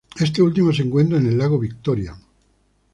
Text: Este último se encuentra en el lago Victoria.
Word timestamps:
Este 0.19 0.41
último 0.41 0.73
se 0.73 0.81
encuentra 0.81 1.19
en 1.19 1.27
el 1.27 1.37
lago 1.37 1.59
Victoria. 1.59 2.17